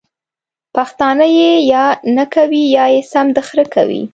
پښتانه 0.75 1.25
ېې 1.37 1.51
یا 1.73 1.83
نکوي 2.17 2.63
یا 2.75 2.85
يې 2.93 3.01
سم 3.11 3.27
د 3.35 3.37
خره 3.47 3.65
کوي! 3.75 4.01